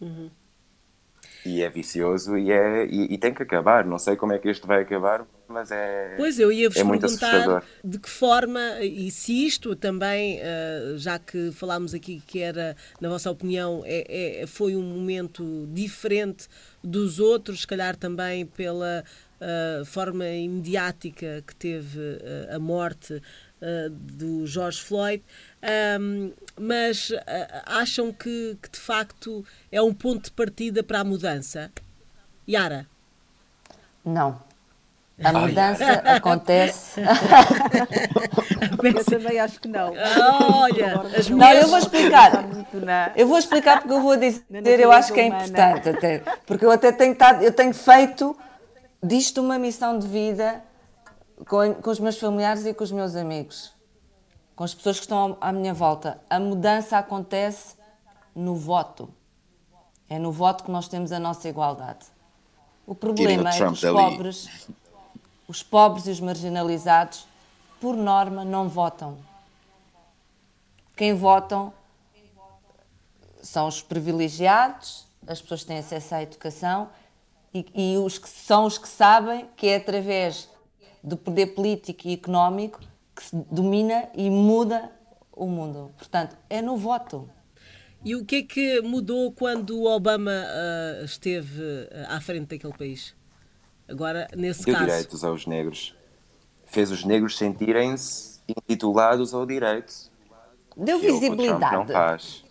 [0.00, 0.30] Uhum.
[1.44, 3.84] E é vicioso e, é, e, e, tem que acabar.
[3.84, 6.14] Não sei como é que isto vai acabar, mas é.
[6.16, 11.50] Pois eu ia-vos é perguntar de que forma, e se isto também, eh, já que
[11.50, 16.46] falámos aqui que era, na vossa opinião, é, é, foi um momento diferente
[16.82, 19.04] dos outros, se calhar também pela
[19.42, 25.22] uh, forma imediática que teve uh, a morte uh, do George Floyd,
[26.00, 27.12] um, mas
[27.66, 31.70] acham que, que de facto é um ponto de partida para a mudança?
[32.48, 32.86] Yara?
[34.04, 34.40] Não.
[35.22, 37.00] A mudança acontece.
[38.82, 39.92] eu também acho que não.
[39.92, 42.44] Olha, as não, eu vou explicar.
[43.14, 46.72] Eu vou explicar porque eu vou dizer, eu acho que é importante até, porque eu
[46.72, 48.36] até tenho estado, eu tenho feito
[49.02, 50.62] disto uma missão de vida
[51.46, 53.72] com, com os meus familiares e com os meus amigos,
[54.54, 56.20] com as pessoas que estão à minha volta.
[56.28, 57.76] A mudança acontece
[58.34, 59.12] no voto.
[60.08, 62.06] É no voto que nós temos a nossa igualdade.
[62.86, 64.48] O problema é que os pobres
[65.52, 67.26] os pobres e os marginalizados,
[67.78, 69.18] por norma, não votam.
[70.96, 71.74] Quem votam
[73.42, 76.88] são os privilegiados, as pessoas que têm acesso à educação
[77.54, 80.48] e, e os que são os que sabem que é através
[81.02, 82.80] do poder político e económico
[83.14, 84.90] que se domina e muda
[85.32, 85.92] o mundo.
[85.96, 87.28] Portanto, é no voto.
[88.04, 92.72] E o que é que mudou quando o Obama uh, esteve uh, à frente daquele
[92.72, 93.14] país?
[93.88, 94.86] Agora, nesse Deu caso.
[94.86, 95.94] direitos aos negros.
[96.64, 100.10] Fez os negros sentirem-se intitulados ao direito.
[100.76, 101.76] Deu visibilidade.
[101.76, 102.44] não faz.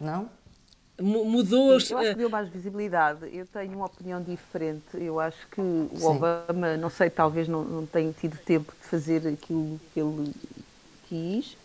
[0.00, 0.28] Não?
[1.00, 1.80] Mudou.
[1.80, 3.28] Sim, eu acho que deu mais visibilidade.
[3.32, 4.84] Eu tenho uma opinião diferente.
[4.94, 6.06] Eu acho que o Sim.
[6.06, 10.32] Obama, não sei, talvez não, não tenha tido tempo de fazer aquilo que ele
[11.08, 11.56] quis.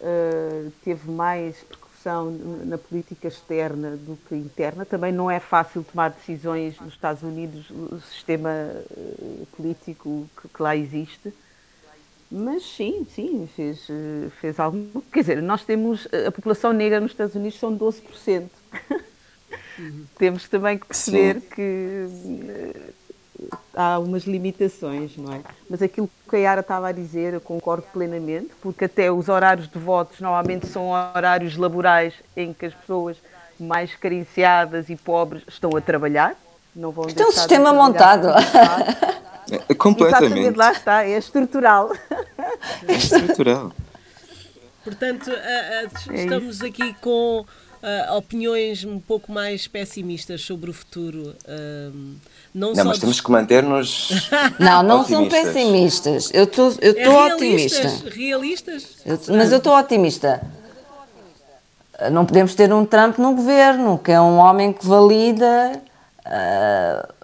[0.00, 2.30] Uh, teve mais percussão
[2.64, 4.84] na política externa do que interna.
[4.84, 10.62] Também não é fácil tomar decisões nos Estados Unidos, o sistema uh, político que, que
[10.62, 11.32] lá existe.
[12.30, 13.86] Mas sim, sim, fez,
[14.40, 15.02] fez algo.
[15.12, 16.08] Quer dizer, nós temos.
[16.26, 18.48] A população negra nos Estados Unidos são 12%.
[19.78, 20.04] Uhum.
[20.18, 21.48] temos também que perceber sim.
[21.54, 22.08] que
[22.48, 22.90] eh,
[23.74, 25.40] há umas limitações, não é?
[25.68, 29.68] Mas aquilo que a Yara estava a dizer, eu concordo plenamente, porque até os horários
[29.68, 33.16] de votos normalmente são horários laborais em que as pessoas
[33.58, 36.36] mais carenciadas e pobres estão a trabalhar.
[36.74, 38.28] Não vão Isto é um sistema montado.
[39.50, 40.32] É, completamente.
[40.32, 41.92] Exatamente, lá está, é estrutural.
[42.86, 43.72] É estrutural.
[44.82, 47.44] Portanto, é estamos aqui com
[48.16, 51.34] opiniões um pouco mais pessimistas sobre o futuro.
[51.44, 52.16] Uh,
[52.54, 54.28] não, não mas temos que manter-nos.
[54.58, 56.30] não, não são pessimistas.
[56.32, 57.88] Eu estou eu é otimista.
[58.10, 58.96] Realistas?
[59.04, 60.40] Eu, mas eu estou otimista.
[62.10, 65.80] Não podemos ter um Trump no governo, que é um homem que valida
[66.26, 67.14] uh,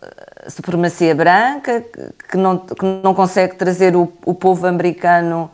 [0.50, 1.84] supremacia branca,
[2.28, 5.50] que não, que não consegue trazer o, o povo americano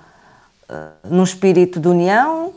[0.68, 2.52] uh, num espírito de união.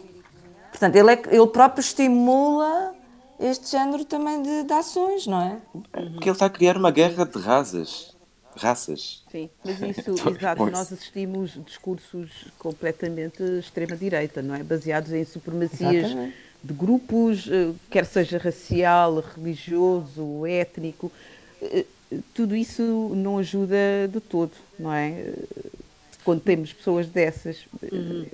[0.70, 2.94] Portanto, ele, é, ele próprio estimula
[3.40, 5.58] este género também de, de ações, não é?
[5.92, 8.16] Porque ele está a criar uma guerra de raças.
[8.56, 9.24] Raças.
[9.32, 14.64] Sim, mas isso, exato, nós assistimos discursos completamente extrema-direita, não é?
[14.64, 16.36] Baseados em supremacias Exatamente.
[16.62, 21.10] de grupos, eh, quer seja racial, religioso, étnico
[21.62, 21.86] eh,
[22.34, 22.82] tudo isso
[23.16, 25.34] não ajuda de todo, não é?
[26.24, 28.26] Quando temos pessoas dessas, uhum.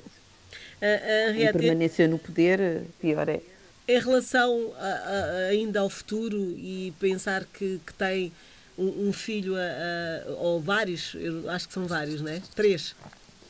[0.81, 3.41] a, a, a permanência no poder, pior é.
[3.87, 8.31] Em relação a, a, ainda ao futuro e pensar que, que tem
[8.77, 9.53] um, um filho,
[10.37, 12.41] ou vários, eu acho que são vários, não é?
[12.55, 12.95] Três.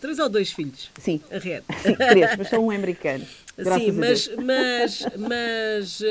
[0.02, 0.92] Três ou dois filhos?
[1.00, 1.22] Sim.
[1.32, 1.40] A.
[1.40, 3.26] Sim, três, mas são um americano.
[3.78, 6.02] Sim, mas, mas, mas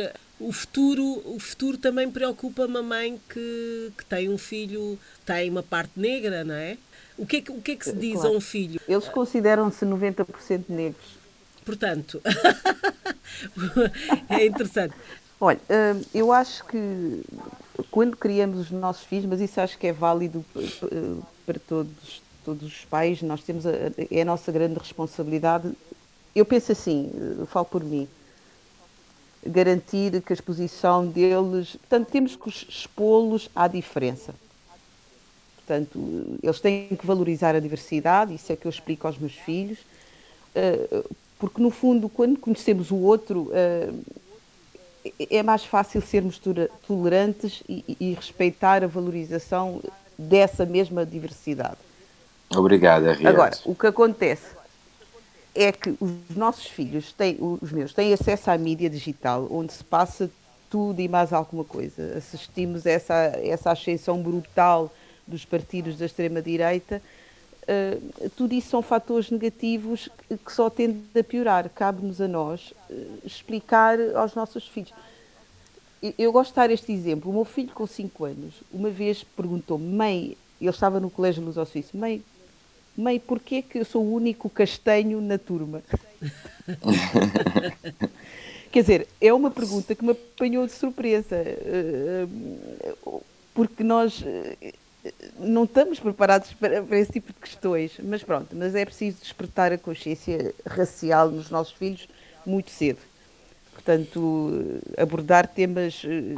[0.40, 5.62] o futuro, o futuro também preocupa uma mãe que, que tem um filho, tem uma
[5.62, 6.76] parte negra, não é?
[7.16, 8.34] O que é que, o que, é que se diz claro.
[8.34, 8.80] a um filho?
[8.88, 11.16] Eles consideram-se 90% negros.
[11.64, 12.20] Portanto,
[14.28, 14.94] é interessante.
[15.40, 17.22] Olha, hum, eu acho que
[17.90, 20.44] quando criamos os nossos filhos, mas isso acho que é válido
[21.46, 23.70] para todos, todos os pais, nós temos a,
[24.10, 25.72] é a nossa grande responsabilidade.
[26.34, 28.08] Eu penso assim, eu falo por mim,
[29.46, 31.76] garantir que a exposição deles.
[31.76, 34.34] Portanto, temos que expô-los à diferença.
[35.56, 39.78] Portanto, eles têm que valorizar a diversidade, isso é que eu explico aos meus filhos,
[40.54, 41.02] eh,
[41.38, 43.90] porque no fundo, quando conhecemos o outro, eh,
[45.30, 46.40] é mais fácil sermos
[46.86, 49.82] tolerantes e respeitar a valorização
[50.18, 51.76] dessa mesma diversidade.
[52.54, 53.26] Obrigada, Riad.
[53.26, 54.46] Agora, o que acontece
[55.54, 59.84] é que os nossos filhos, têm, os meus, têm acesso à mídia digital, onde se
[59.84, 60.30] passa
[60.68, 62.16] tudo e mais alguma coisa.
[62.16, 64.92] Assistimos a essa, essa ascensão brutal
[65.26, 67.00] dos partidos da extrema-direita.
[67.62, 71.70] Uh, tudo isso são fatores negativos que, só tendem a piorar.
[71.70, 74.92] Cabe-nos a nós uh, explicar aos nossos filhos.
[76.02, 77.30] Eu, eu gosto de dar este exemplo.
[77.30, 81.56] O meu filho, com 5 anos, uma vez perguntou-me, mãe, ele estava no Colégio Luz
[81.56, 82.22] ao Suíço, mãe,
[82.96, 85.82] mãe, porquê que eu sou o único castanho na turma?
[88.70, 92.26] Quer dizer, é uma pergunta que me apanhou de surpresa, eh,
[93.54, 94.74] porque nós eh,
[95.38, 99.78] não estamos preparados para, esse tipo de questões, mas pronto, mas é preciso despertar a
[99.78, 102.08] consciência racial nos nossos filhos
[102.44, 102.98] muito cedo.
[103.72, 106.34] Portanto, abordar temas eh,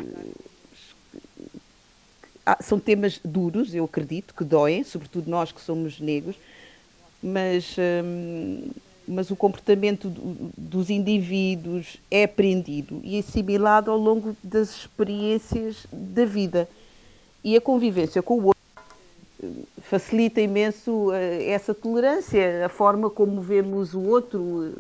[2.60, 6.36] são temas duros, eu acredito, que doem, sobretudo nós que somos negros,
[7.22, 8.68] mas, hum,
[9.06, 16.24] mas o comportamento do, dos indivíduos é aprendido e assimilado ao longo das experiências da
[16.24, 16.68] vida.
[17.42, 18.62] E a convivência com o outro
[19.42, 24.72] hum, facilita imenso eh, essa tolerância, a forma como vemos o outro,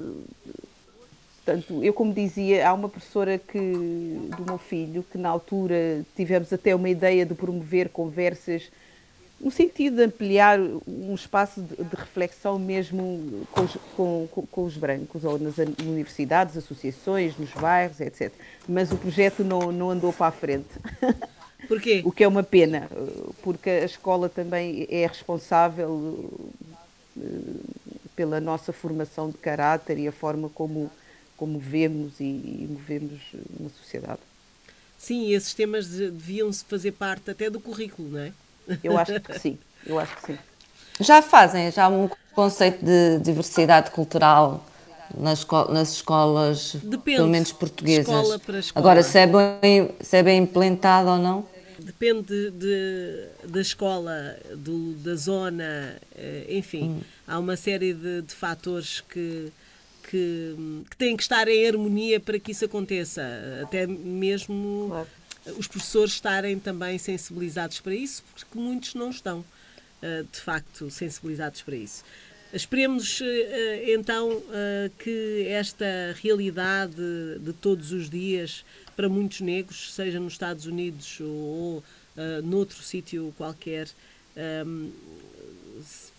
[1.46, 3.58] Portanto, eu como dizia, há uma professora que,
[4.36, 8.64] do meu filho que na altura tivemos até uma ideia de promover conversas
[9.40, 14.64] no sentido de ampliar um espaço de, de reflexão mesmo com os, com, com, com
[14.64, 18.32] os, brancos, ou nas universidades, associações, nos bairros, etc.
[18.68, 20.66] Mas o projeto não, não andou para a frente.
[21.68, 22.02] Porquê?
[22.04, 22.88] o que é uma pena,
[23.42, 26.50] porque a escola também é responsável
[27.16, 27.22] eh,
[28.14, 30.90] pela nossa formação de caráter e a forma como
[31.36, 33.20] como vemos e, e movemos
[33.60, 34.20] na sociedade.
[34.98, 38.32] Sim, esses temas deviam fazer parte até do currículo, não é?
[38.82, 40.38] Eu acho que sim, eu acho que sim.
[41.00, 44.64] Já fazem, já um conceito de diversidade cultural
[45.16, 48.08] nas, esco nas escolas, Depende, pelo menos portuguesas.
[48.08, 48.84] Escola para escola.
[48.84, 51.46] Agora, se é, bem, se é bem implementado ou não?
[51.78, 57.00] Depende de, da escola, do, da zona, eh, enfim, hum.
[57.28, 59.52] há uma série de, de fatores que,
[60.10, 63.22] que, que, têm que estar em harmonia para que isso aconteça.
[63.62, 65.08] Até mesmo claro.
[65.58, 69.44] os professores estarem também sensibilizados para isso, porque muitos não estão,
[70.02, 72.04] eh, de facto, sensibilizados para isso.
[72.52, 74.42] Esperemos eh, então
[74.98, 75.84] que esta
[76.22, 76.94] realidade
[77.40, 81.84] de todos os dias para muitos negros, seja nos Estados Unidos ou, ou
[82.42, 83.88] noutro sítio qualquer,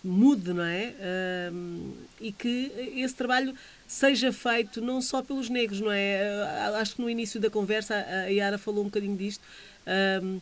[0.08, 0.94] mude, não é?
[1.52, 3.54] Um, e que esse trabalho
[3.86, 6.70] seja feito não só pelos negros, não é?
[6.70, 9.42] Uh, acho que no início da conversa a Yara falou um bocadinho disto.
[10.22, 10.36] Um,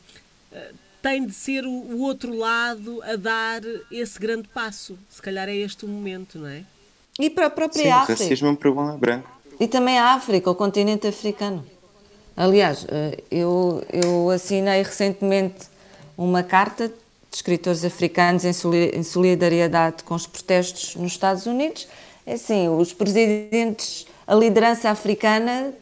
[0.53, 3.61] uh, tem de ser o, outro lado a dar
[3.93, 4.99] esse grande passo.
[5.09, 6.65] Se calhar é este o momento, não é?
[7.19, 8.21] E para a própria Sim, África.
[8.21, 9.31] O racismo é um problema branco.
[9.61, 11.65] E também a África, o continente africano.
[12.37, 15.69] Aliás, eh, eu, eu assinei recentemente
[16.19, 16.93] uma carta
[17.37, 21.87] de escritores africanos em solidariedade com os protestos nos Estados Unidos.
[22.25, 25.73] É assim, os presidentes, a liderança africana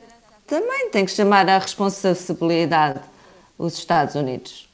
[0.46, 3.00] também tem que chamar à responsabilidade
[3.56, 4.68] os Estados Unidos,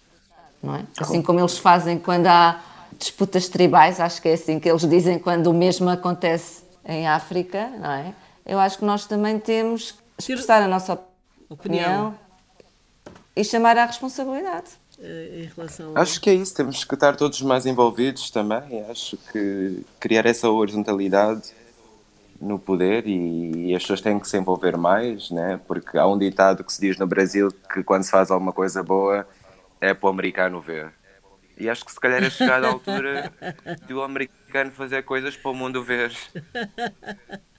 [0.63, 0.85] não é?
[0.99, 2.61] Assim como eles fazem quando há
[2.99, 7.69] disputas tribais, acho que é assim que eles dizem quando o mesmo acontece em África,
[7.79, 8.15] não é?
[8.47, 12.15] Eu acho que nós também temos que expressar a nossa opinião opinião.
[13.37, 14.71] E chamar à responsabilidade.
[15.01, 18.85] Uh, em relação Acho que é isso, temos que estar todos mais envolvidos também.
[18.91, 21.55] Acho que criar essa horizontalidade
[22.41, 25.61] no poder e, as pessoas têm que se envolver mais, né?
[25.67, 28.83] porque há um ditado que se diz no Brasil que quando se faz alguma coisa
[28.83, 29.27] boa
[29.81, 30.93] é para o americano ver.
[31.59, 33.31] E acho que se calhar é chegada a altura
[33.87, 36.13] de o americano fazer coisas para o mundo ver.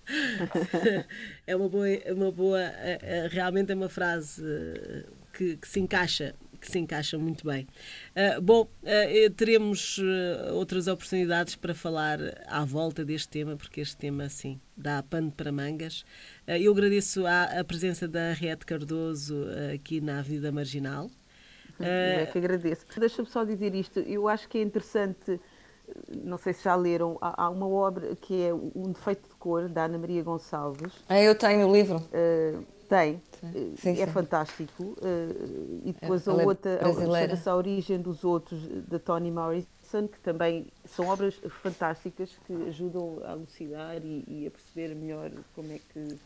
[1.45, 5.67] é uma boa, é uma boa é, é, realmente é uma frase eh, que, que,
[5.67, 7.67] se encaixa que se encaixa muito bem.
[8.15, 13.97] Uh, bom, uh, teremos uh, outras oportunidades para falar à volta deste tema, porque este
[13.97, 16.05] tema, assim, dá pano para mangas.
[16.47, 21.09] eu agradeço a, a, presença da Henriette Cardoso aqui na Avenida Marginal.
[21.79, 22.85] é que agradeço.
[22.97, 25.39] Deixa-me só dizer isto, eu acho que é interessante
[26.23, 29.85] não sei se já leram, há, uma obra que é Um Defeito de Cor, da
[29.85, 30.93] Ana Maria Gonçalves.
[31.09, 31.97] Ah, eu tenho o livro.
[31.97, 34.11] Uh, tem, sim, sim, é sim.
[34.11, 34.83] fantástico.
[34.83, 40.67] Uh, e depois a outra, chama-se A Origem dos Outros, da Toni Morrison, que também
[40.83, 46.17] são obras fantásticas que ajudam a elucidar e, e a perceber melhor como é que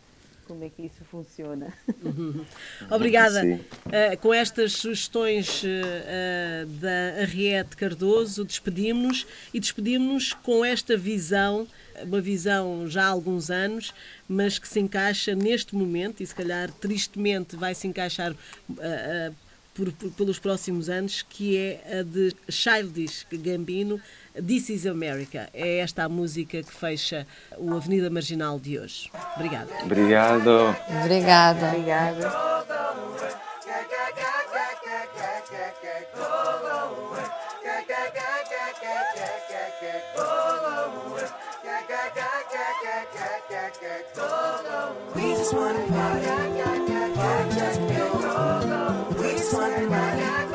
[0.47, 1.73] como é que isso funciona.
[2.03, 2.45] Uhum.
[2.89, 3.43] Obrigada.
[3.43, 11.67] Uh, com estas sugestões uh, da Arriette Cardoso, despedimos-nos e despedimos-nos com esta visão,
[12.01, 13.93] uma visão já há alguns anos,
[14.27, 19.35] mas que se encaixa neste momento e se calhar tristemente vai se encaixar uh,
[19.75, 23.99] por, por, pelos próximos anos, que é a de Childish Gambino,
[24.35, 25.49] This is America.
[25.53, 27.25] É esta a música que fecha
[27.57, 29.09] o Avenida Marginal de hoje.
[29.35, 29.71] Obrigada.
[29.83, 30.75] Obrigado.
[31.03, 31.67] Obrigada.
[31.69, 33.44] Obrigada.
[45.15, 46.25] We just wanna party,
[47.55, 48.15] just feel.
[49.19, 50.54] We just wanna party,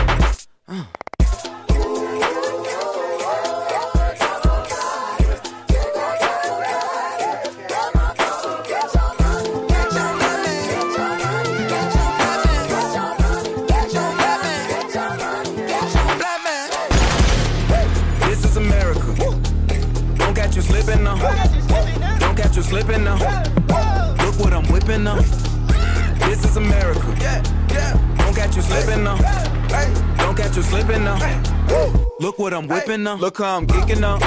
[32.61, 33.15] I'm whipping now.
[33.15, 34.19] Look how I'm geeking now.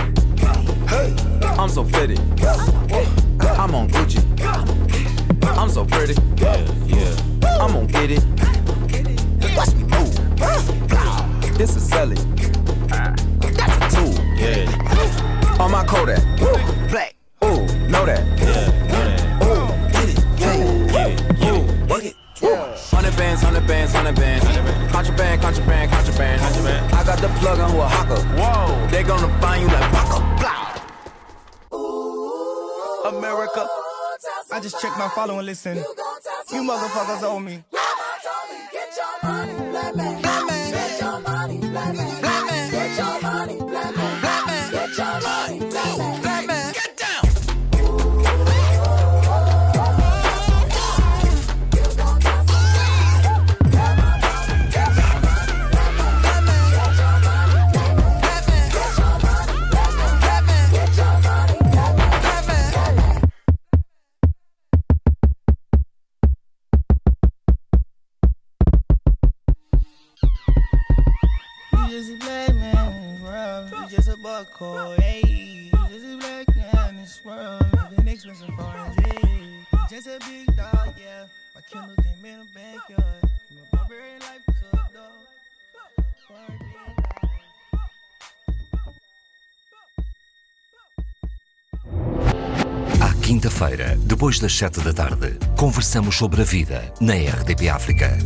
[1.56, 2.18] I'm so fitted.
[3.40, 4.18] I'm on Gucci.
[5.56, 6.14] I'm so pretty.
[6.38, 7.14] Yeah, yeah.
[7.60, 8.24] I'm gonna get it.
[9.56, 11.56] Watch me move.
[11.56, 12.18] This is selling.
[12.90, 13.14] Ah.
[13.38, 14.24] That's a tool.
[14.34, 15.60] Yeah.
[15.60, 16.73] On my Kodak.
[34.64, 35.76] Just checked my follow and listen.
[35.76, 37.62] You motherfuckers owe me.
[38.72, 39.53] Get your money,
[93.84, 98.18] quinta-feira, depois das sete da tarde, conversamos sobre a vida na RDP África.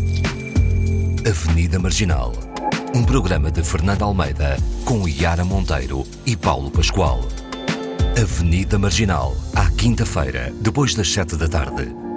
[1.28, 2.32] Avenida Marginal.
[2.94, 7.20] Um programa de Fernando Almeida com Yara Monteiro e Paulo Pascoal.
[8.20, 9.36] Avenida Marginal.
[9.54, 12.07] À quinta-feira, depois das sete da tarde.